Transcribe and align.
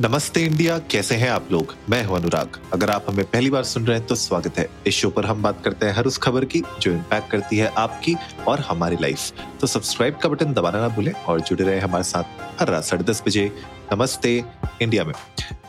नमस्ते 0.00 0.40
इंडिया, 0.40 0.78
कैसे 0.90 1.14
हैं 1.14 1.28
आप 1.30 1.48
लोग? 1.52 1.74
मैं 1.90 2.02
हूँ 2.04 2.16
अनुराग। 2.16 2.58
अगर 2.72 2.90
आप 2.90 3.06
हमें 3.08 3.24
पहली 3.24 3.50
बार 3.50 3.64
सुन 3.64 3.86
रहे 3.86 3.96
हैं 3.98 4.06
तो 4.06 4.14
स्वागत 4.14 4.58
है। 4.58 4.66
इस 4.86 4.94
शो 4.94 5.10
पर 5.10 5.24
हम 5.24 5.42
बात 5.42 5.60
करते 5.64 5.86
हैं 5.86 5.92
हर 5.92 6.06
उस 6.06 6.16
खबर 6.18 6.44
की, 6.44 6.62
जो 6.80 6.92
इम्पैक्ट 6.92 7.30
करती 7.30 7.56
है 7.56 7.66
आपकी 7.68 8.14
और 8.48 8.60
हमारी 8.60 8.96
लाइफ 9.00 9.58
तो 9.60 9.66
सब्सक्राइब 9.66 10.16
का 10.16 10.28
बटन 10.28 10.52
दबाना 10.52 10.80
ना 10.80 10.88
भूलें 10.88 11.12
और 11.12 11.40
जुड़े 11.40 11.64
रहे 11.64 11.78
हमारे 11.80 12.04
साथ 12.04 12.60
हर 12.60 12.68
रात 12.68 12.84
साढ़े 12.84 13.04
दस 13.04 13.22
बजे। 13.26 13.44
नमस्ते 13.92 14.36
इंडिया 14.82 15.04
में। 15.04 15.12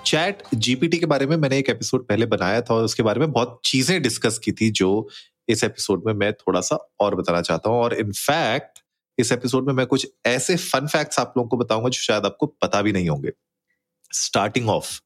चैट 0.05 0.43
जीपीटी 0.55 0.97
के 0.97 1.05
बारे 1.05 1.25
में 1.25 1.37
मैंने 1.37 1.57
एक 1.57 1.69
एपिसोड 1.69 2.07
पहले 2.07 2.25
बनाया 2.27 2.61
था 2.61 2.73
और 2.73 2.83
उसके 2.83 3.03
बारे 3.03 3.19
में 3.19 3.31
बहुत 3.31 3.61
चीज़ें 3.65 4.01
डिस्कस 4.01 4.39
की 4.43 4.51
थी, 4.51 4.71
जो 4.71 5.07
इस 5.49 5.63
एपिसोड 5.63 6.03
में 6.07 6.13
मैं 6.13 6.33
थोड़ा 6.33 6.61
सा 6.61 6.77
और 6.99 7.15
बताना 7.15 7.41
चाहता 7.41 7.69
हूँ। 7.69 7.77
और 7.77 7.93
इनफैक्ट 7.93 8.83
इस 9.17 9.31
एपिसोड 9.31 9.67
में 9.67 9.73
मैं 9.73 9.85
कुछ 9.85 10.07
ऐसे 10.25 10.55
फन 10.57 10.87
फैक्ट्स 10.87 11.19
आप 11.19 11.33
लोगों 11.37 11.49
को 11.49 11.57
बताऊँगा, 11.57 11.89
जो 11.89 12.01
शायद 12.01 12.25
आपको 12.25 12.45
पता 12.61 12.81
भी 12.81 12.91
नहीं 12.91 13.09
होंगे। 13.09 13.31
स्टार्टिंग 14.13 14.69
ऑफ़ 14.69 14.99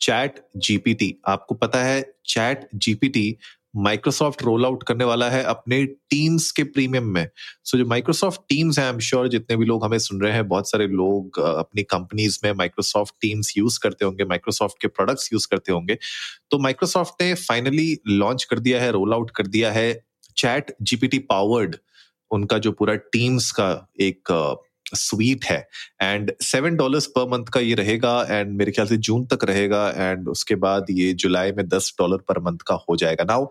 चैट 0.00 0.40
जीपीटी 0.56 1.14
आपको 1.28 1.54
पता 1.54 1.82
है 1.84 2.12
chat 2.26 2.68
GPT 2.74 3.36
Microsoft 3.76 4.42
roll 4.42 4.64
out 4.66 4.82
करने 4.82 5.04
वाला 5.04 5.30
है 5.30 5.42
अपने 5.42 5.84
टीम्स 5.84 6.50
के 6.50 6.64
प्रीमियम 6.64 7.04
में। 7.04 7.28
सो 7.64 7.76
so, 7.76 7.84
जो 7.84 7.88
माइक्रोसॉफ्ट 7.90 8.40
टीम्स 8.48 8.78
हैं 8.78 8.86
आई 8.86 8.92
एम 8.92 8.98
श्योर 8.98 9.28
जितने 9.28 9.56
भी 9.56 9.64
लोग 9.64 9.84
हमें 9.84 9.98
सुन 9.98 10.20
रहे 10.20 10.32
हैं 10.32 10.48
बहुत 10.48 10.70
सारे 10.70 10.86
लोग 10.86 11.38
अपनी 11.38 11.82
कंपनीज़ 11.82 12.38
में 12.44 12.52
माइक्रोसॉफ्ट 12.52 13.14
टीम्स 13.20 13.58
यूज़ 13.58 13.78
करते 13.82 14.04
होंगे 14.04 14.24
माइक्रोसॉफ्ट 14.24 14.80
के 14.82 14.88
प्रोडक्ट्स 14.88 15.32
यूज़ 15.32 15.48
करते 15.48 15.72
होंगे। 15.72 15.98
तो 16.50 16.58
माइक्रोसॉफ्ट 16.58 17.22
ने 17.22 17.34
फाइनली 17.34 17.98
लॉन्च 18.06 18.44
कर 18.44 18.58
दिया 18.58 18.82
है 18.82 18.90
रोल 18.92 19.12
आउट 19.12 19.30
कर 19.30 19.46
दिया 19.46 19.72
है 19.72 20.04
चैट 20.36 20.76
जीपीटी 20.82 21.18
पावर्ड 21.18 21.76
उनका 22.30 22.58
जो 22.58 22.72
पूरा 22.72 22.94
टीम्स 22.94 23.50
का 23.50 23.88
एक 24.00 24.32
स्वीट 24.94 25.44
है। 25.44 25.58
And 26.02 26.32
seven 26.42 26.76
dollar 26.76 27.00
per 27.16 27.28
month 27.28 27.46
का 27.54 27.60
ये 27.60 27.74
रहेगा 27.74 28.20
एंड 28.30 28.56
मेरे 28.58 28.72
ख्याल 28.72 28.88
से 28.88 28.96
जून 28.98 29.24
तक 29.26 29.44
रहेगा 29.44 29.88
एंड 29.96 30.28
उसके 30.28 30.54
बाद 30.64 30.86
ये 30.90 31.12
जुलाई 31.14 31.52
में 31.52 31.66
दस 31.68 31.94
डॉलर 31.98 32.24
पर 32.28 32.38
मंथ 32.40 32.58
का 32.66 32.74
हो 32.88 32.96
जाएगा। 32.96 33.24
Now 33.24 33.46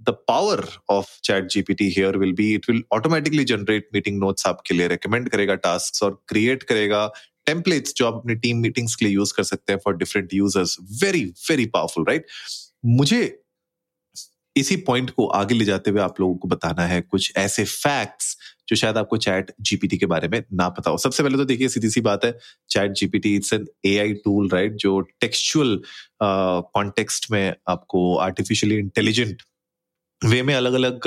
the 0.00 0.16
power 0.28 0.64
of 0.90 1.18
ChatGPT 1.50 1.88
here 1.90 2.16
will 2.18 2.32
be 2.32 2.52
it 2.54 2.70
will 2.70 2.82
automatically 2.92 3.44
generate 3.44 3.88
meeting 3.94 4.18
notes 4.20 4.46
आपके 4.46 4.74
लिए 4.74 4.88
रिकमेंड 4.88 5.28
करेगा 5.28 5.54
टास्क 5.66 6.02
और 6.02 6.22
क्रिएट 6.28 6.62
करेगा 6.62 7.06
टेम्पलेट्स 7.46 7.94
जो 7.96 8.06
आप 8.06 8.14
अपनी 8.14 8.34
टीम 8.34 8.58
मीटिंग्स 8.58 8.94
के 8.94 9.04
लिए 9.04 9.14
यूज़ 9.14 9.32
कर 9.36 9.42
सकते 9.42 9.72
हैं 9.72 9.80
for 9.84 9.96
different 9.96 10.34
users 10.34 10.76
very 11.02 11.24
very 11.50 11.66
powerful 11.66 12.04
right 12.08 12.26
मुझे 12.86 13.22
इसी 14.56 14.76
पॉइंट 14.76 15.10
को 15.10 15.26
आगे 15.26 15.54
ले 15.54 15.64
जाते 15.64 15.90
हुए 15.90 16.00
आप 16.00 16.20
लोगों 16.20 16.34
को 16.34 16.48
बताना 16.48 16.86
है 16.86 17.00
कुछ 17.00 17.32
ऐसे 17.36 17.64
फैक्ट्स 17.64 18.36
जो 18.68 18.76
शायद 18.76 18.96
आपको 18.96 19.16
चैट 19.16 19.54
जीपीटी 19.60 19.98
के 19.98 20.06
बारे 20.06 20.28
में 20.28 20.44
ना 20.52 20.68
पता 20.68 20.90
हो। 20.90 20.98
सबसे 20.98 21.22
पहले 21.22 21.36
तो 21.36 21.44
देखिए 21.44 21.68
सीधी 21.68 21.90
सी 21.90 22.00
बात 22.00 22.24
है 22.24 22.38
chat 22.70 22.92
GPT 22.92 23.34
it's 23.36 23.52
an 23.52 23.66
A 23.84 24.12
tool 24.24 24.48
right 24.48 24.72
जो 24.72 25.00
टेक्सचुअल 25.00 25.82
कॉन्टेक्स्ट 26.22 27.24
uh, 27.24 27.30
में 27.30 27.54
आपको 27.68 28.16
आर्टिफिशियली 28.16 28.76
इंटेलिजेंट 28.76 29.42
वे 30.24 30.42
में 30.42 30.54
अलग 30.54 30.72
अलग 30.72 31.00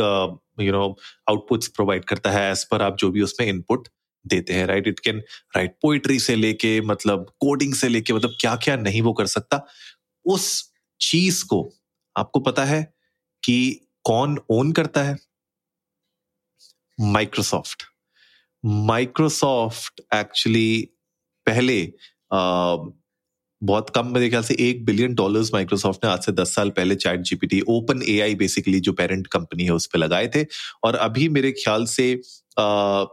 यू 0.62 0.72
नो 0.72 0.98
आउटपुट्स 1.30 1.68
प्रोवाइड 1.68 2.06
करता 2.06 2.32
है 2.32 2.52
एज 2.52 2.64
पर 2.64 2.82
आप 2.82 2.98
जो 2.98 3.12
भी 3.12 3.22
उसमें 3.22 3.48
इनपुट 3.48 3.88
देते 4.28 4.54
हैं 4.54 4.66
right 4.66 4.88
it 4.88 5.00
can 5.00 5.18
write 5.56 5.72
poetry 5.82 6.20
से 6.20 6.36
लेके 6.36 6.82
मतलब 6.82 7.34
कोडिंग 7.40 7.74
से 7.74 7.90
लेके 7.90 8.14
मतलब 8.14 8.36
क्या 8.42 8.56
क्या 8.56 8.76
नहीं 8.76 9.02
वो 9.02 9.14
कर 9.14 9.26
सकता। 9.26 9.66
उस 10.26 10.72
चीज़ 11.02 11.46
को 11.46 11.74
आपको 12.18 12.40
पता 12.40 12.66
है 12.66 12.97
कि 13.48 13.88
कौन 14.04 14.40
ओन 14.50 14.72
करता 14.72 15.04
है? 15.04 15.18
माइक्रोसॉफ्ट 17.00 17.84
माइक्रोसॉफ्ट 18.66 20.02
एक्चुअली 20.14 20.90
पहले 21.46 21.94
आ, 22.34 22.76
बहुत 23.64 23.90
कम 23.90 24.08
मेरे 24.08 24.30
ख्याल 24.30 24.44
से 24.44 24.56
एक 24.60 24.86
बिलियन 24.86 25.14
डॉलर्स 25.16 25.54
माइक्रोसॉफ्ट 25.54 26.06
ने 26.06 26.12
आज 26.12 26.26
से 26.26 26.32
दस 26.32 26.56
साल 26.56 26.70
पहले 26.70 26.96
chat 26.96 27.20
GPT 27.20 27.62
open 27.68 28.04
AI 28.04 28.36
basically 28.36 28.80
जो 28.80 28.94
पेरेंट 28.94 29.28
कंपनी 29.28 29.64
है 29.64 29.72
उस 29.72 29.86
पर 29.86 30.00
लगाए 30.00 30.28
थे। 30.28 30.46
और 30.84 30.96
अभी 30.96 31.30
मेरे 31.30 31.52
ख्याल 31.52 31.86
से 31.86 32.22
आ, 32.60 33.04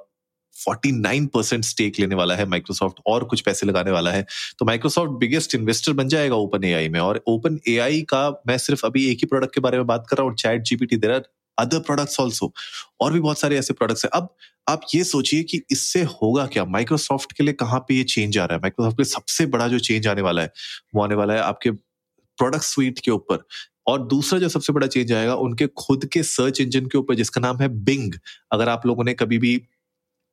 49% 0.56 1.64
स्टेक 1.64 1.98
लेने 2.00 2.14
वाला 2.14 2.34
है 2.34 2.46
माइक्रोसॉफ्ट 2.46 3.00
और 3.06 3.24
कुछ 3.24 3.40
पैसे 3.40 3.66
लगाने 3.66 3.90
वाला 3.90 4.10
है। 4.12 4.26
तो 4.58 4.64
माइक्रोसॉफ्ट 4.64 5.18
बिगेस्ट 5.20 5.54
इन्वेस्टर 5.54 5.92
बन 5.92 6.08
जाएगा 6.08 6.36
ओपन 6.36 6.64
एआई 6.64 6.88
में 6.88 7.00
और 7.00 7.22
ओपन 7.26 7.58
एआई 7.68 8.02
का 8.02 8.28
मैं 8.46 8.58
सिर्फ़ 8.58 8.86
अभी 8.86 9.06
एक 9.10 9.18
ही 9.18 9.26
प्रोडक्ट 9.26 9.54
के 9.54 9.60
बारे 9.60 9.78
में 9.78 9.86
बात 9.86 10.06
कर 10.10 10.16
रहा 10.16 10.26
हूँ 10.26 10.34
ChatGPT 10.62 10.96
there 10.96 11.10
are 11.10 11.22
other 11.58 11.78
products 11.78 12.20
also 12.20 12.52
और 13.00 13.12
भी 13.12 13.20
बहुत 13.20 13.38
सारे 13.38 13.58
ऐसे 13.58 13.74
प्रोडक्ट्स 13.74 14.04
हैं। 14.04 14.10
अब 14.14 14.34
आप 14.68 14.80
ये 14.94 15.02
सोचिए 15.04 15.42
कि 15.42 15.60
इससे 15.70 16.02
होगा 16.02 16.46
क्या? 16.46 16.64
माइक्रोसॉफ्ट 16.64 17.32
के 17.32 17.44
लिए 17.44 17.52
कहाँ 17.54 17.78
पे 17.80 17.94
ये 17.94 18.04
चेंज 18.04 18.38
आ 18.38 18.44
रहा 18.44 18.54
है? 18.54 18.60
माइक्रोसॉफ्ट 18.60 18.96
के 18.98 19.04
सबसे 19.04 19.46
बड़ा 19.46 19.68
जो 19.68 19.78
चेंज 19.78 20.06
आने 20.08 20.22
वाला 20.22 20.42
है, 20.42 20.52
वो 20.94 21.02
आने 21.02 21.14
वाला 21.14 21.34
है 21.34 21.40
आपके 21.40 21.70
प्रोडक्ट 21.70 22.64
स्वीट 22.64 22.98
के 22.98 23.10
ऊपर 23.10 23.44
और 23.86 24.06
दूसरा 24.08 24.38
जो 24.38 24.48
सबसे 24.48 24.72
बड़ा 24.72 24.86
चेंज 24.86 25.12
आएगा, 25.12 25.34
उनके 25.34 25.66
खुद 25.66 26.04
के 26.12 26.22
सर्च 26.22 26.60
इंजन 26.60 26.86
के 26.86 26.98
ऊपर, 26.98 27.14
जिसका 27.14 27.40
नाम 27.40 27.60
है 27.60 27.68
बिंग 27.84 28.14
अगर 28.52 28.68
आप 28.68 28.86
लोगों 28.86 29.04
ने 29.04 29.14
कभी 29.14 29.38
भी 29.38 29.60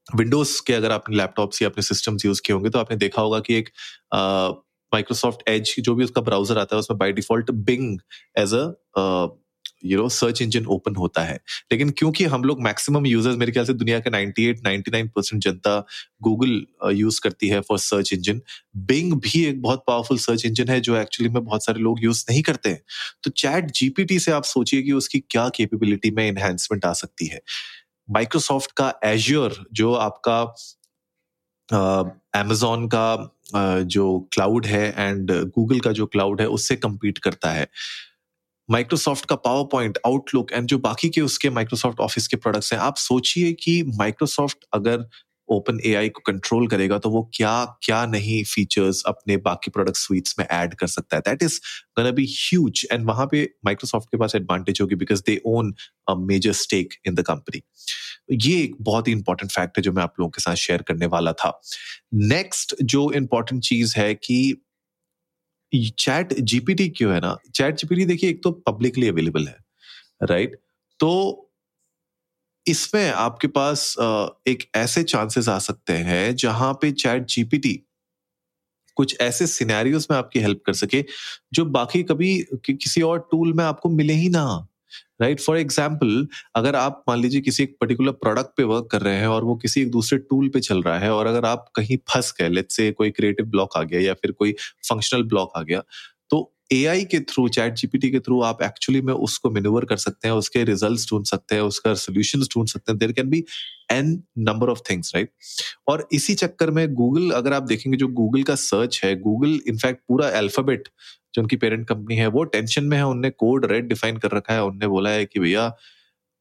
विंडोज़ 0.07 0.61
के 0.67 0.73
अगर 0.73 0.91
आपने 0.91 1.15
लैपटॉप्स 1.17 1.61
या 1.61 1.69
अपने 1.69 1.83
सिस्टम्स 1.83 2.25
यूज़ 2.25 2.41
किए 2.45 2.53
होंगे 2.53 2.69
तो 2.69 2.79
आपने 2.79 2.97
देखा 2.97 3.21
होगा 3.21 3.39
कि 3.41 3.55
एक 3.55 3.69
माइक्रोसॉफ्ट 4.91 5.49
एज 5.49 5.75
जो 5.79 5.95
भी 5.95 6.03
उसका 6.03 6.21
ब्राउज़र 6.21 6.57
आता 6.59 6.75
है, 6.75 6.79
उसमें 6.79 6.97
by 6.99 7.11
default 7.13 7.51
Bing 7.51 7.99
as 8.39 8.53
a 8.55 9.37
you 9.85 9.97
know 9.97 10.07
search 10.09 10.41
engine 10.41 10.65
open 10.67 10.95
होता 10.95 11.21
है। 11.23 11.35
लेकिन 11.71 11.89
क्योंकि 11.97 12.23
हम 12.25 12.43
लोग 12.43 12.61
मैक्सिमम 12.63 13.05
यूज़र्स 13.05 13.37
मेरे 13.37 13.51
ख्याल 13.51 13.65
से 13.65 13.73
दुनिया 13.73 13.99
के 13.99 14.09
98 14.09 14.61
99 14.65 15.07
परसेंट 15.15 15.41
जनता 15.43 15.77
गूगल 16.23 16.61
यूज़ 16.93 17.19
करती 17.23 17.47
है 17.47 17.59
फॉर 17.61 17.79
सर्च 17.79 18.13
इंजन 18.13 18.41
बिंग 18.89 19.13
भी 19.21 19.43
एक 19.45 19.61
बहुत 19.61 19.83
पावरफुल 19.87 20.17
सर्च 20.19 20.45
इंजन 20.45 20.69
है, 20.69 20.79
जो 20.81 20.95
एक्चुअली 20.97 21.29
में 21.33 21.43
बहुत 21.43 21.65
सारे 21.65 21.81
लोग 21.81 22.03
यूज़ 22.03 22.23
नहीं 22.29 22.41
करते 22.43 22.69
हैं। 22.69 22.81
तो 23.23 23.31
चैट 23.33 23.71
जीपीटी 23.73 24.19
से 24.19 24.31
आप 24.31 24.43
सोचिए 24.45 24.81
कि 24.81 24.91
उसकी 24.93 25.19
क्या 25.29 25.47
कैपेबिलिटी 25.57 26.11
में 26.11 26.25
एनहेंसमेंट 26.27 26.85
आ 26.85 26.93
सकती 26.95 27.27
है। 27.27 27.41
माइक्रोसॉफ्ट 28.09 28.71
का 28.71 28.93
एज्योर 29.03 29.65
जो 29.73 29.93
आपका 29.93 30.41
अमेजोन 32.35 32.83
uh, 32.83 32.89
का 32.95 33.33
uh, 33.55 33.83
जो 33.83 34.29
क्लाउड 34.33 34.65
है 34.65 34.95
एंड 34.97 35.31
गूगल 35.31 35.79
का 35.79 35.91
जो 35.91 36.05
क्लाउड 36.05 36.41
है 36.41 36.47
उससे 36.47 36.75
कम्पीट 36.75 37.17
करता 37.17 37.51
है। 37.51 37.67
माइक्रोसॉफ्ट 38.71 39.25
का 39.25 39.35
पावर 39.35 39.65
पॉइंट 39.71 39.97
आउटलुक 40.05 40.51
एंड 40.51 40.67
जो 40.67 40.77
बाकी 40.77 41.09
के 41.09 41.21
उसके 41.21 41.49
माइक्रोसॉफ्ट 41.49 41.99
ऑफ़िस 41.99 42.27
के 42.27 42.37
प्रोडक्ट्स 42.37 42.73
हैं 42.73 42.79
आप 42.79 42.97
सोचिए 42.97 43.53
कि 43.53 43.83
माइक्रोसॉफ्ट 43.83 44.57
अगर 44.73 45.09
ओपन 45.51 45.79
ए 45.85 46.07
को 46.09 46.21
कंट्रोल 46.25 46.67
करेगा 46.67 46.97
तो 46.99 47.09
वो 47.09 47.21
क्या 47.35 47.53
क्या 47.83 48.05
नहीं 48.05 48.43
फीचर्स 48.45 49.03
अपने 49.07 49.37
बाकी 49.47 49.71
प्रोडक्ट 49.71 49.97
स्वीट्स 49.97 50.35
में 50.39 50.45
ऐड 50.47 50.75
कर 50.75 50.87
सकता 50.87 51.17
है। 51.17 51.21
That 51.21 51.43
is 51.43 51.59
gonna 51.97 52.11
be 52.11 52.25
huge 52.31 52.85
and 52.91 53.05
वहाँ 53.07 53.27
पे 53.31 53.43
माइक्रोसॉफ्ट 53.65 54.09
के 54.11 54.17
पास 54.17 54.35
एडवांटेज 54.35 54.81
होगी 54.81 54.95
because 54.95 55.21
they 55.27 55.39
own 55.47 55.73
a 56.09 56.15
major 56.21 56.53
stake 56.61 56.93
in 57.07 57.15
the 57.15 57.23
company 57.27 57.61
ये 58.31 58.57
एक 58.63 58.75
बहुत 58.81 59.07
ही 59.07 59.13
इंपॉर्टेंट 59.13 59.51
फैक्ट 59.51 59.77
है 59.77 59.83
जो 59.83 59.91
मैं 59.91 60.03
आप 60.03 60.13
लोगों 60.19 60.29
के 60.31 60.41
साथ 60.41 60.55
शेयर 60.57 60.81
करने 60.81 61.05
वाला 61.07 61.33
था। 61.33 61.59
नेक्स्ट 62.13 62.75
जो 62.83 63.11
इंपॉर्टेंट 63.13 63.63
चीज़ 63.63 63.93
है 63.97 64.13
कि 64.15 64.61
चैट 65.73 66.33
जीपीटी 66.41 66.87
क्यों 66.89 67.13
है 67.13 67.19
ना? 67.19 67.35
चैट 67.55 67.75
जीपीटी 67.75 68.05
देखिए, 68.05 68.29
एक 68.29 68.43
तो 68.43 68.51
पब्लिकली 68.67 69.07
अवेलेबल 69.07 69.47
है 69.47 69.57
राइट 70.23 70.49
right? 70.49 70.61
तो 70.99 71.50
इसमें 72.71 73.09
आपके 73.09 73.47
पास 73.47 73.95
एक 74.47 74.69
ऐसे 74.75 75.03
चांसेस 75.03 75.49
आ 75.49 75.57
सकते 75.59 75.93
हैं 75.93 76.35
जहाँ 76.35 76.73
पे 76.73 76.91
चैट 76.91 77.25
जीपीटी 77.25 77.79
कुछ 78.97 79.15
ऐसे 79.21 79.47
सिनेरियोस 79.47 80.07
में 80.11 80.17
आपकी 80.17 80.39
हेल्प 80.39 80.61
कर 80.65 80.73
सके 80.73 81.03
जो 81.53 81.65
बाकी 81.65 82.03
कभी 82.03 82.37
कि, 82.65 82.73
किसी 82.73 83.01
और 83.01 83.27
टूल 83.31 83.53
में 83.53 83.63
आपको 83.63 83.89
मिले 83.89 84.13
ही 84.13 84.29
ना। 84.29 84.67
राइट 85.21 85.39
फॉर 85.39 85.57
एग्ज़ाम्पल 85.57 86.27
अगर 86.55 86.75
आप 86.75 87.03
मान 87.09 87.19
लीजिए 87.19 87.41
किसी 87.41 87.63
एक 87.63 87.75
पर्टिकुलर 87.81 88.11
प्रोडक्ट 88.11 88.49
पे 88.57 88.63
वर्क 88.63 88.87
कर 88.91 89.01
रहे 89.01 89.15
हैं 89.15 89.27
और 89.27 89.43
वो 89.43 89.55
किसी 89.55 89.81
एक 89.81 89.91
दूसरे 89.91 90.17
टूल 90.19 90.49
पे 90.49 90.59
चल 90.59 90.81
रहा 90.81 90.97
है 90.99 91.11
और 91.13 91.27
अगर 91.27 91.45
आप 91.45 91.65
कहीं 91.75 91.97
फंस 92.09 92.33
गए 92.39 92.49
लेट 92.49 92.71
से 92.71 92.91
कोई 92.91 93.11
क्रिएटिव 93.11 93.45
ब्लॉक 93.45 93.77
आ 93.77 93.83
गया 93.83 94.01
या 94.01 94.13
फिर 94.13 94.31
कोई 94.31 94.51
फंक्शनल 94.89 95.23
ब्लॉक 95.23 95.51
आ 95.55 95.61
गया 95.61 95.83
AI 96.71 97.03
के 97.05 97.19
थ्रू 97.21 97.47
चैट 97.49 97.73
जीपीटी 97.73 98.09
के 98.11 98.19
थ्रू 98.19 98.41
आप 98.41 98.61
एक्चुअली 98.63 99.01
में 99.01 99.13
उसको 99.13 99.49
मेन्यूवर 99.51 99.85
कर 99.85 99.97
सकते 99.97 100.27
हैं, 100.27 100.35
उसके 100.35 100.63
रिज़ल्ट 100.63 101.09
ढूंढ 101.09 101.25
सकते 101.25 101.55
हैं, 101.55 101.61
उसका 101.63 101.93
सोल्यूशन 101.95 102.41
ढूंढ 102.53 102.67
सकते 102.67 102.91
हैं। 102.91 102.97
There 102.99 103.11
can 103.11 103.29
be 103.29 103.43
an 103.91 104.11
number 104.39 104.69
of 104.69 104.81
things 104.89 105.11
right 105.15 105.31
और 105.87 106.07
इसी 106.13 106.35
चक्कर 106.35 106.71
में 106.71 106.87
गूगल 106.93 107.31
अगर 107.35 107.53
आप 107.53 107.63
देखेंगे 107.63 107.97
जो 107.97 108.07
गूगल 108.19 108.43
का 108.43 108.55
सर्च 108.57 109.01
है 109.03 109.15
गूगल 109.21 109.59
इनफैक्ट 109.67 110.01
पूरा 110.07 110.29
अल्फ़ाबेट 110.39 110.87
जो 111.35 111.41
उनकी 111.41 111.55
पेरेंट 111.55 111.87
कंपनी 111.87 112.15
है, 112.15 112.27
वो 112.27 112.43
टेंशन 112.45 112.83
में 112.83 112.97
है, 112.97 113.05
उनने 113.05 113.29
कोड 113.31 113.65
रेड 113.71 113.87
डिफाइन 113.89 114.17
कर 114.17 114.31
रखा 114.31 114.53
है, 114.53 114.63
उनने 114.63 114.87
बोला 114.87 115.09
है 115.09 115.25
कि 115.25 115.39
भैया 115.39 115.73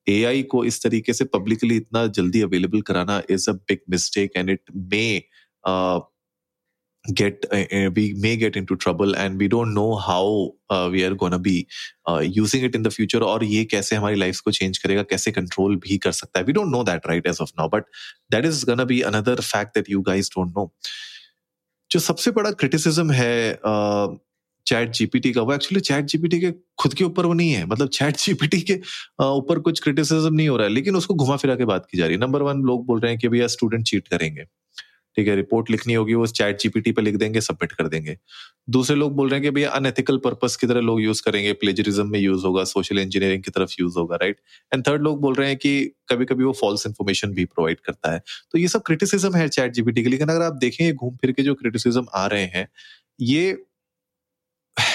एआई 0.07 0.43
को 0.53 0.65
इस 0.65 0.83
तरीके 0.83 1.13
से 1.13 1.25
पब्लिकली 1.27 1.77
इतना 1.77 2.07
जल्दी 2.09 2.41
अवेलेबल 2.43 2.81
कराना 2.83 3.23
is 3.31 3.49
a 3.51 3.53
big 3.53 3.79
mistake 3.91 4.33
and 4.37 4.51
it 4.51 4.61
may 4.93 5.05
get 7.09 7.47
uh, 7.51 7.91
we 7.97 8.15
may 8.15 8.37
get 8.37 8.57
into 8.57 8.77
trouble 8.77 9.17
and 9.17 9.39
we 9.39 9.49
don't 9.49 9.73
know 9.75 9.97
how 9.97 10.53
uh, 10.69 10.89
we 10.93 11.05
are 11.05 11.15
going 11.15 11.33
to 11.33 11.39
be 11.39 11.67
uh, 12.07 12.19
using 12.19 12.63
it 12.63 12.75
in 12.75 12.83
the 12.83 12.91
future 12.91 13.21
और 13.21 13.45
ये 13.45 13.65
कैसे 13.65 13.97
हमारी 13.97 14.17
life 14.17 14.41
को 14.41 14.51
change 14.51 14.79
करेगा 14.79 15.03
कैसे 15.03 15.31
control 15.33 15.77
भी 15.77 15.99
कर 15.99 16.13
सकता 16.13 16.41
है 16.41 16.47
we 16.47 16.53
don't 16.53 16.71
know 16.71 16.85
that 16.85 17.09
right 17.09 17.27
as 17.27 17.41
of 17.41 17.53
now 17.59 17.69
but 17.69 17.85
that 18.31 18.45
is 18.45 18.65
going 18.65 18.79
to 18.79 18.87
be 18.87 19.03
another 19.03 19.37
fact 19.37 19.75
that 19.75 19.89
you 19.89 20.03
guys 20.11 20.29
don't 20.37 20.59
know 20.59 20.69
जो 21.91 22.01
सबसे 22.01 22.31
बड़ा 22.31 22.51
क्रिटिसिज्म 22.51 23.11
है 23.11 23.57
चैट 24.67 24.91
जीपीटी 24.95 25.33
का 25.33 25.43
वो 25.43 25.53
एक्चुअली 25.55 25.81
चैट 25.81 26.05
जीपीटी 26.05 26.39
के 26.41 26.53
खुद 26.79 26.95
के 26.95 27.05
ऊपर 27.05 27.27
वो 27.27 27.33
नहीं 27.33 27.53
है 27.53 27.65
मतलब 27.67 27.89
चैट 27.89 28.17
जीपीटी 28.17 28.61
के 28.71 28.75
ऊपर 29.25 29.59
कुछ 29.69 29.81
क्रिटिसिज्म 29.83 30.35
नहीं 30.35 30.49
हो 30.49 30.57
रहा 30.57 30.67
है 30.67 30.73
लेकिन 30.73 30.97
उसको 30.97 31.15
घुमा 31.15 31.37
फिरा 31.37 31.55
के 31.57 31.65
बात 31.65 31.87
की 31.91 31.99
जा 31.99 32.07
रही 32.07 32.15
है 32.15 32.21
नंबर 32.21 32.43
वन 32.43 32.63
लोग 32.71 32.87
बोल 32.87 33.01
रहे 33.01 33.13
हैं 33.13 33.21
कि 33.21 33.29
भैया 33.29 33.47
स्टूडेंट 33.57 33.85
चीट 33.87 34.09
करेंगे 34.09 34.45
ठीक 35.17 35.29
है 35.29 35.35
रिपोर्ट 35.37 35.71
लिखनी 35.71 35.95
होगी, 35.95 36.15
वो 36.15 36.27
चैट 36.29 36.61
जीपीटी 36.61 36.93
पे 36.93 37.03
लिख 37.03 37.17
देंगे 37.17 37.41
सबमिट 37.41 37.73
कर 37.73 37.89
देंगे। 37.89 38.17
दूसरे 38.71 38.97
लोग 38.97 39.15
बोल 39.17 39.29
रहे 39.29 39.39
हैं 39.39 39.43
कि 39.43 39.51
भैया 39.51 39.71
अनएथिकल 39.71 40.17
पर्पस 40.25 40.57
की 40.57 40.67
तरह 40.67 40.81
लोग 40.81 41.01
यूज़ 41.03 41.23
करेंगे 41.25 41.53
प्लेजरिज्म 41.55 42.07
में 42.09 42.19
यूज़ 42.21 42.45
होगा 42.47 42.65
सोशल 42.67 42.99
इंजीनियरिंग 42.99 43.43
की 43.43 43.51
तरफ़ 43.51 43.75
यूज़ 43.81 43.99
होगा 43.99 44.17
राइट 44.17 44.37
एंड 44.73 44.87
थर्ड 44.89 45.03
लोग 45.03 45.21
बोल 45.21 45.35
रहे 45.35 45.49
हैं 45.49 45.57
कि 45.57 45.73
कभी 46.11 46.25
कभी 46.25 46.45
वो 46.45 46.53
फॉल्स 46.61 46.87
इन्फॉर्मेशन 46.87 47.33
भी 47.33 47.45
प्रोवाइड 47.47 47.81
करता 47.81 48.13
है। 48.13 48.23
तो 48.53 48.59
ये 48.59 48.69
सब 48.69 48.83
क्रिटिसिज्म 48.83 49.35
है 49.37 49.49
चैट 49.49 49.73
जीपीटी 49.73 50.03
के 50.03 50.11
लेकिन 50.11 50.29
अगर 50.29 50.43
आप 50.43 50.59
देखें 50.61 50.95
घूम 50.95 51.17
फिर 51.17 51.33
के 51.33 51.43
जो 51.43 51.55
क्रिटिसिज्म 51.55 52.07
आ 52.15 52.27
रहे 52.27 52.45
हैं, 52.47 52.69
ये 53.21 53.53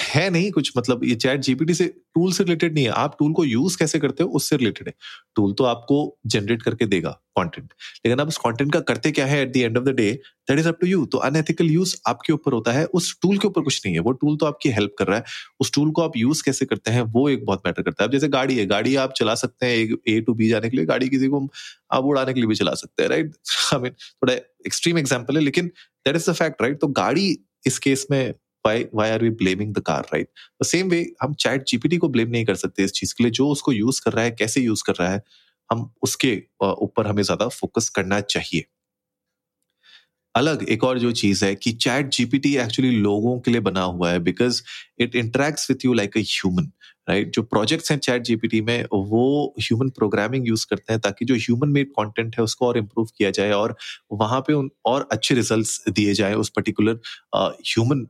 है 0.06 0.28
नहीं 0.30 0.50
कुछ 0.52 0.72
मतलब 0.76 1.04
ये 1.04 1.14
चैट 1.16 1.40
जीपीटी 1.40 1.74
से 1.74 1.86
टूल 2.14 2.32
से 2.32 2.44
रिलेटेड 2.44 2.74
नहीं 2.74 2.84
है। 2.84 2.90
आप 2.92 3.16
टूल 3.18 3.32
को 3.32 3.44
यूज़ 3.44 3.76
कैसे 3.78 3.98
करते 3.98 4.24
हो, 4.24 4.30
उससे 4.30 4.56
रिलेटेड 4.56 4.88
है। 4.88 4.94
टूल 5.36 5.52
तो 5.52 5.64
आपको 5.64 5.96
जनरेट 6.26 6.62
करके 6.62 6.86
देगा 6.86 7.10
कंटेंट 7.38 7.72
लेकिन 8.04 8.20
आप 8.20 8.28
उस 8.28 8.36
कंटेंट 8.38 8.72
का 8.72 8.80
करते 8.82 9.10
क्या 9.12 9.26
है 9.26 9.40
at 9.40 9.52
the 9.52 9.56
end 9.56 9.78
of 9.78 9.84
the 9.84 9.94
day 9.96 10.10
that 10.48 10.58
is 10.58 10.68
up 10.68 10.78
to 10.80 10.86
you 10.86 11.04
तो 11.06 11.18
अनएथिकल 11.20 11.70
यूज़ 11.70 11.94
आपके 12.06 12.32
ऊपर 12.32 12.52
होता 12.52 12.72
है, 12.72 12.84
उस 12.86 13.16
टूल 13.22 13.38
के 13.38 13.48
ऊपर 13.48 13.62
कुछ 13.62 13.80
नहीं 13.86 13.94
है। 13.94 14.00
वो 14.00 14.12
टूल 14.14 14.36
तो 14.36 14.46
आपकी 14.46 14.70
हेल्प 14.70 14.94
कर 14.98 15.06
रहा 15.06 15.18
है। 15.18 15.24
उस 15.60 15.72
टूल 15.74 15.90
को 15.90 16.02
आप 16.02 16.16
यूज़ 16.16 16.42
कैसे 16.44 16.66
करते 16.66 16.90
हैं, 16.90 17.02
वो 17.02 17.28
एक 17.28 17.44
बहुत 17.44 17.62
मैटर 17.66 17.82
करता 17.82 18.02
है। 18.02 18.08
अब 18.08 18.12
जैसे 18.12 18.28
गाड़ी 18.28 18.58
है, 18.58 18.66
गाड़ी 18.66 18.94
आप 18.96 19.12
चला 19.16 19.34
सकते 19.36 19.66
हैं 19.66 19.98
ए 20.08 20.20
टू 20.20 20.34
बी 20.34 20.48
जाने 20.48 20.70
के 20.70 20.76
लिए, 20.76 20.86
गाड़ी 20.86 21.08
किसी 21.08 21.28
को 21.28 21.46
आप 21.92 22.04
उड़ाने 22.04 22.34
के 22.34 22.40
लिए 22.40 22.48
भी 22.48 22.54
चला 22.54 22.74
सकते 22.76 23.02
हैं 23.02 23.10
राइट 23.10 23.34
आई 23.74 23.80
मीन 23.80 23.92
थोड़ा 23.92 24.34
एक्सट्रीम 24.34 24.98
एग्ज़ाम्पल 24.98 25.36
है, 25.36 25.42
लेकिन 25.42 25.66
that 26.06 26.16
is 26.16 26.30
the 26.30 26.34
fact 26.34 26.62
right 26.62 26.80
तो 26.80 26.88
गाड़ी 26.94 27.38
इस 27.66 27.78
केस 27.78 28.06
में 28.10 28.34
are 28.66 29.18
we 29.18 29.30
blaming 29.30 29.72
the 29.72 29.80
car, 29.80 30.04
right? 30.14 30.28
The 30.62 30.68
same 30.68 30.90
way, 30.90 31.04
हम 31.22 31.34
चैट 31.34 31.64
जीपीटी 31.68 31.96
को 31.96 32.08
ब्लेम 32.08 32.28
नहीं 32.28 32.44
कर 32.44 32.54
सकते 32.54 32.84
इस 32.84 32.92
चीज़ 32.92 33.14
के 33.14 33.24
लिए। 33.24 33.30
जो 33.30 33.48
उसको 33.48 33.72
यूज़ 33.72 34.00
कर 34.04 34.12
रहा 34.12 34.24
है, 34.24 34.30
कैसे 34.30 34.60
यूज़ 34.60 34.82
कर 34.86 34.92
रहा 34.92 35.12
है, 35.12 35.22
हम 35.72 35.90
उसके 36.02 36.42
ऊपर 36.62 37.06
हमें 37.06 37.22
ज़्यादा 37.22 37.48
फोकस 37.48 37.88
करना 37.88 38.20
चाहिए। 38.20 38.64
अलग 40.36 40.62
एक 40.68 40.84
और 40.84 40.98
जो 40.98 41.12
चीज़ 41.12 41.44
है 41.44 41.54
कि 41.54 41.72
चैट 41.72 42.08
जीपीटी 42.08 42.56
एक्चुअली 42.56 42.90
लोगों 42.90 43.40
के 43.40 43.50
लिए 43.50 43.60
बना 43.60 43.82
हुआ 43.82 44.10
है 44.10 44.18
because 44.18 44.62
it 44.98 45.14
interacts 45.16 45.70
with 45.70 45.84
you 45.84 45.92
like 45.92 46.16
a 46.16 46.20
human 46.20 46.72
right 47.08 47.34
जो 47.34 47.42
प्रोजेक्ट्स 47.42 47.90
हैं 47.90 47.98
चैट 47.98 48.22
जीपीटी 48.22 48.60
में, 48.60 48.84
वो 48.94 49.54
ह्यूमन 49.60 49.88
प्रोग्रामिंग 49.88 50.48
यूज़ 50.48 50.66
करते 50.70 50.92
हैं 50.92 51.00
ताकि 51.00 51.24
जो 51.24 51.34
ह्यूमन 51.34 51.68
मेड 51.68 51.88
कंटेंट 51.88 52.36
है 52.38 52.44
उसको 52.44 52.66
और 52.66 52.78
इम्प्रूव 52.78 53.08
किया 53.18 53.30
जाए 53.30 53.50
और 53.50 53.76
वहाँ 54.12 54.40
पे 54.40 54.52
उन 54.52 54.70
और 54.84 55.08
अच्छे 55.12 55.34
रिजल्ट्स 55.34 55.84
दिए 55.88 56.14
जाए 56.14 56.34
उस 56.34 56.48
पर्टिकुलर 56.48 57.00
ह्यूमन 57.36 58.06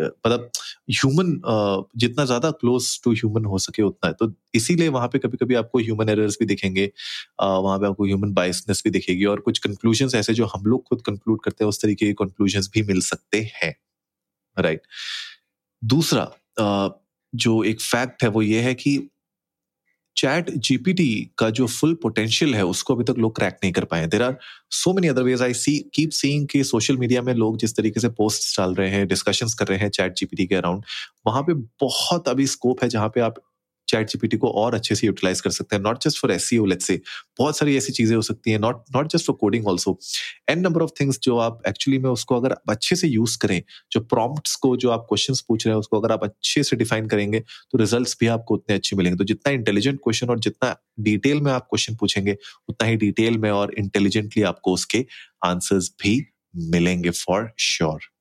मतलब 0.00 0.50
ह्यूमन 0.90 1.40
जितना 1.96 2.24
ज़्यादा 2.24 2.50
क्लोज 2.50 3.02
टू 3.04 3.12
ह्यूमन 3.12 3.44
हो 3.44 3.58
सके 3.58 3.82
उतना 3.82 4.08
है 4.08 4.12
तो 4.12 4.32
इसीलिए 4.54 4.88
वहाँ 4.88 5.08
पे 5.08 5.18
कभी 5.18 5.36
कभी 5.36 5.54
आपको 5.54 5.78
ह्यूमन 5.78 6.08
एरर्स 6.08 6.36
भी 6.40 6.46
दिखेंगे 6.46 6.92
वहाँ 7.42 7.78
पे 7.78 7.86
आपको 7.86 8.04
ह्यूमन 8.04 8.32
बाइसनेस 8.32 8.82
भी 8.84 8.90
दिखेगी 8.90 9.24
और 9.24 9.40
कुछ 9.40 9.58
कंक्लूजन 9.58 10.08
ऐसे 10.14 10.34
जो 10.34 10.46
हम 10.46 10.64
लोग 10.66 10.88
खुद 10.88 11.02
कंक्लूड 11.02 11.40
करते 11.44 11.64
हैं 11.64 11.68
उस 11.68 11.82
तरीके 11.82 12.06
के 12.06 12.12
कंक्लूजन 12.12 12.60
भी 12.60 12.82
मिल 12.82 13.00
सकते 13.00 13.50
हैं 13.54 13.76
राइट 14.58 14.82
right. 14.82 14.90
दूसरा 15.84 16.32
जो 17.34 17.62
एक 17.64 17.80
फैक्ट 17.80 18.22
है 18.22 18.28
वो 18.28 18.42
ये 18.42 18.60
है 18.60 18.74
कि 18.74 18.98
चैट 20.16 20.50
जीपीटी 20.50 21.30
का 21.38 21.48
जो 21.50 21.66
फुल 21.66 21.94
पोटेंशियल 21.94 22.54
है, 22.54 22.64
उसको 22.64 22.94
अभी 22.94 23.04
तक 23.04 23.18
लोग 23.18 23.36
क्रैक 23.36 23.54
नहीं 23.54 23.72
कर 23.72 23.84
पाए 23.84 24.06
there 24.06 24.22
are 24.22 24.36
so 24.70 24.92
many 24.94 25.08
other 25.08 25.22
ways 25.22 25.42
I 25.42 25.54
see 25.54 25.78
keep 25.94 26.10
seeing 26.10 26.46
कि 26.48 26.62
सोशल 26.64 26.96
मीडिया 26.96 27.22
में 27.22 27.32
लोग 27.34 27.56
जिस 27.58 27.76
तरीके 27.76 28.00
से 28.00 28.08
पोस्ट 28.08 28.58
डाल 28.58 28.74
रहे 28.74 28.90
हैं 28.90 29.06
डिस्कशंस 29.08 29.54
कर 29.54 29.66
रहे 29.66 29.78
हैं 29.78 29.88
चैट 29.90 30.14
जीपीटी 30.16 30.46
के 30.46 30.54
अराउंड 30.54 30.84
वहाँ 31.26 31.42
पे 31.42 31.54
बहुत 31.80 32.28
अभी 32.28 32.46
स्कोप 32.46 32.82
है 32.82 32.88
जहाँ 32.88 33.08
पे 33.08 33.20
आप 33.20 33.34
चैट 33.92 34.08
जीपीटी 34.08 34.36
को 34.36 34.50
और 34.62 34.74
अच्छे 34.74 34.94
से 34.94 35.06
यूटिलाइज 35.06 35.40
कर 35.40 35.50
सकते 35.50 35.76
हैं 35.76 35.82
not 35.82 36.02
just 36.04 36.18
for 36.18 36.32
as 36.32 36.50
let's 36.52 36.86
say 36.86 37.00
बहुत 37.38 37.58
सारी 37.58 37.76
ऐसी 37.76 37.92
चीज़ें 37.92 38.14
हो 38.16 38.22
सकती 38.22 38.50
हैं 38.50 38.58
not 38.58 38.82
not 38.96 39.12
just 39.12 39.26
for 39.26 39.36
coding 39.40 39.66
also 39.68 39.98
an 40.50 40.60
number 40.60 40.82
of 40.82 40.90
things 41.00 41.18
जो 41.22 41.36
आप 41.38 41.62
एक्चुअली 41.68 41.98
में 41.98 42.10
उसको 42.10 42.36
अगर 42.36 42.56
अच्छे 42.70 42.96
से 42.96 43.08
यूज़ 43.08 43.38
करें, 43.38 43.62
जो 43.92 44.00
प्रॉम्प्ट्स 44.02 44.54
को, 44.56 44.76
जो 44.76 44.90
आप 44.90 45.06
क्वेश्चन 45.08 45.34
पूछ 45.48 45.66
रहे 45.66 45.74
हैं, 45.74 45.80
उसको 45.80 46.00
अगर 46.00 46.12
आप 46.12 46.24
अच्छे 46.24 46.62
से 46.62 46.76
डिफाइन 46.76 47.06
करेंगे 47.08 47.40
तो 47.40 47.78
रिज़ल्ट 47.78 48.16
भी 48.20 48.26
आपको 48.28 48.54
उतने 48.54 48.76
अच्छे 48.76 48.96
मिलेंगे। 48.96 49.18
तो 49.18 49.24
जितना 49.24 49.52
इंटेलिजेंट 49.52 49.98
क्वेश्चन 50.04 50.28
और 50.30 50.38
जितना 50.40 50.74
डिटेल 51.00 51.40
में 51.40 51.52
आप 51.52 51.66
क्वेश्चन 51.70 51.96
पूछेंगे, 51.96 52.36
उतना 52.68 52.88
ही 52.88 52.96
डिटेल 52.96 53.38
में 53.38 53.50
और 53.50 53.74
इंटेलिजेंटली 53.78 54.42
आपको 54.44 54.74
उसके 54.74 55.04
आंसर्स 55.44 55.90
भी 56.02 56.20
मिलेंगे 56.54 57.10
फॉर 57.10 57.50
श्योर 57.60 58.11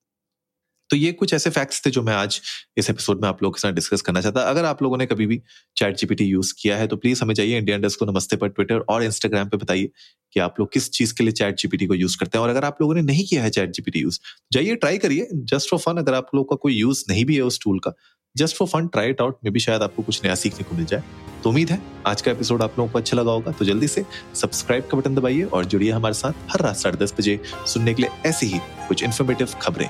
तो 0.92 0.98
ये 0.98 1.12
कुछ 1.12 1.34
ऐसे 1.34 1.50
फैक्ट्स 1.50 1.86
थे 1.86 1.90
जो 1.90 2.02
मैं 2.02 2.14
आज 2.14 2.40
इस 2.78 2.90
एपिसोड 2.90 3.22
में 3.22 3.28
आप 3.30 3.44
लोगों 3.44 3.54
के 3.54 3.60
साथ 3.60 3.72
डिस्कस 3.72 4.02
करना 4.02 4.22
चाहता। 4.22 4.42
अगर 4.42 4.66
आप 4.66 4.82
लोगों 4.84 4.98
ने 4.98 5.06
कभी 5.06 5.26
भी 5.26 5.40
चैट 5.78 5.98
जीपीटी 5.98 6.24
यूज़ 6.24 6.54
किया 6.60 6.78
है 6.78 6.88
तो 6.88 6.96
प्लीज़ 6.96 7.22
हमें 7.24 7.34
जाइए 7.36 7.58
इंडिया 7.58 7.78
इंडस्ट 7.78 8.00
को 8.00 8.06
नमस्ते 8.06 8.36
पर 8.36 8.48
ट्विटर 8.48 8.80
और 8.90 9.04
इंस्टाग्राम 9.04 9.50
पर 9.50 9.58
बताइए 9.58 9.90
कि 10.34 10.40
आप 10.40 10.60
लोग 10.60 10.72
किस 10.74 10.90
चीज़ 10.92 11.14
के 11.14 11.24
लिए 11.24 11.32
चैट 11.32 11.58
जीपीटी 11.58 11.86
को 11.86 11.96
यूज़ 11.96 12.18
करते 12.18 12.38
हैं। 12.38 12.44
और 12.44 12.50
अगर 12.50 12.66
आप 12.66 12.82
लोगों 12.82 12.96
ने 12.96 13.02
नहीं 13.02 13.26
किया 13.26 13.44
है 13.44 13.50
चैट 13.50 13.72
जीपीटी 13.72 14.00
यूज़ 14.00 14.20
जाइए 14.54 14.76
ट्राई 14.76 14.98
करिए। 14.98 15.28
जस्ट 15.34 15.70
फॉर 15.70 15.80
फन 15.80 15.98
अगर 15.98 16.14
आप 16.14 16.36
लोग 16.36 16.50
का 16.50 16.56
कोई 16.56 16.74
यूज़ 16.74 17.04
नहीं 17.10 17.26
भी 17.26 17.36
है 17.36 17.42
उस 17.42 17.60
टूल 17.64 17.80
का 17.80 17.94
just 18.36 18.58
for 18.58 18.68
fun 18.68 18.88
try 18.88 19.10
it 19.10 19.22
out 19.22 19.38
मे 19.44 19.52
भी 19.52 19.60
शायद 19.60 19.82
आपको 19.82 20.04
कुछ 20.04 20.24
नया 20.24 20.36
सीखने 20.36 20.64
को 20.64 20.76
मिल 20.76 20.86
जाए। 20.86 21.04
तो 21.44 21.50
उम्मीद 21.50 21.72
है 21.72 21.82
आज 22.08 22.22
का 22.22 22.32
एपिसोड 22.32 22.62
आप 22.62 22.80
लोगों 22.80 22.92
को 22.92 23.00
अच्छा 23.00 23.18
लगा 23.18 23.32
होगा। 23.32 23.52
तो 23.52 23.66
जल्दी 23.66 23.88
से 23.88 24.06
सब्सक्राइब 24.36 24.88
का 24.92 24.98
बटन 24.98 25.16
दबाइए 25.16 25.44
और 25.44 25.66
जुड़िए 25.66 25.92
हमारे 25.92 26.14
साथ 26.14 26.52
हर 26.52 26.62
रात 26.62 26.78
साढ़े 26.78 26.98
दस 26.98 27.14
बजे 27.20 27.40
सुनने 27.68 27.94
के 27.94 28.02
लिए 28.02 28.30
ऐसी 28.30 28.46
ही 28.46 28.60
कुछ 28.88 29.04
इन्फॉर्मेटिव 29.04 29.60
खबरें। 29.62 29.90